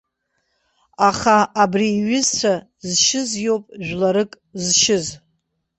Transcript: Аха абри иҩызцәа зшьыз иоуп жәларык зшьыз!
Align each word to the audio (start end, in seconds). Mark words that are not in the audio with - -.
Аха 1.09 1.37
абри 1.63 1.87
иҩызцәа 1.97 2.53
зшьыз 2.89 3.29
иоуп 3.45 3.65
жәларык 3.85 4.31
зшьыз! 4.63 5.05